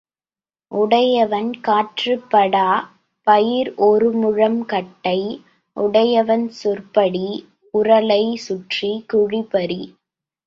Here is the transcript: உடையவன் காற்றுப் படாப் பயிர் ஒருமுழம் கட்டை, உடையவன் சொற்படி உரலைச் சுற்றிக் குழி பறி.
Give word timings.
உடையவன் 0.71 1.61
காற்றுப் 1.61 2.23
படாப் 2.31 2.87
பயிர் 3.27 3.69
ஒருமுழம் 3.79 4.65
கட்டை, 4.65 5.19
உடையவன் 5.77 6.49
சொற்படி 6.61 7.27
உரலைச் 7.73 8.41
சுற்றிக் 8.47 9.05
குழி 9.09 9.41
பறி. 9.51 9.81